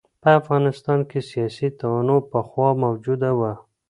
[0.21, 3.53] په افغانستان کې سیاسي تنوع پخوا موجوده وه.